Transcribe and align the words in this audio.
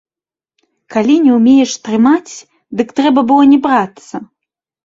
Калі 0.95 1.17
не 1.25 1.31
ўмееш 1.37 1.75
трымаць, 1.87 2.33
дык 2.81 2.87
трэба 3.01 3.25
было 3.33 3.43
не 3.53 3.63
брацца. 3.67 4.15